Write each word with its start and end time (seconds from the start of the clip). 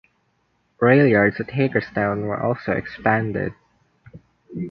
Rail 0.79 1.05
yards 1.05 1.39
at 1.39 1.51
Hagerstown 1.51 2.21
were 2.25 2.41
also 2.41 2.71
expanded. 2.71 3.53